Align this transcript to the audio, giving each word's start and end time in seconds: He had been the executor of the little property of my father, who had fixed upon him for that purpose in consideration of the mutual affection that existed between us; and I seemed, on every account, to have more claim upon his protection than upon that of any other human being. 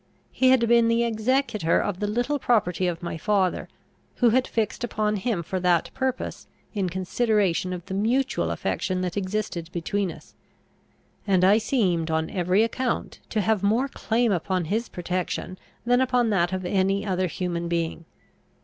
He 0.31 0.49
had 0.49 0.67
been 0.67 0.87
the 0.87 1.03
executor 1.03 1.79
of 1.79 1.99
the 1.99 2.07
little 2.07 2.39
property 2.39 2.87
of 2.87 3.03
my 3.03 3.19
father, 3.19 3.69
who 4.15 4.31
had 4.31 4.47
fixed 4.47 4.83
upon 4.83 5.17
him 5.17 5.43
for 5.43 5.59
that 5.59 5.91
purpose 5.93 6.47
in 6.73 6.89
consideration 6.89 7.71
of 7.71 7.85
the 7.85 7.93
mutual 7.93 8.49
affection 8.49 9.01
that 9.01 9.15
existed 9.15 9.71
between 9.71 10.11
us; 10.11 10.33
and 11.27 11.43
I 11.43 11.59
seemed, 11.59 12.09
on 12.09 12.31
every 12.31 12.63
account, 12.63 13.19
to 13.29 13.41
have 13.41 13.61
more 13.61 13.87
claim 13.89 14.31
upon 14.31 14.65
his 14.65 14.89
protection 14.89 15.59
than 15.85 16.01
upon 16.01 16.31
that 16.31 16.51
of 16.51 16.65
any 16.65 17.05
other 17.05 17.27
human 17.27 17.67
being. 17.67 18.05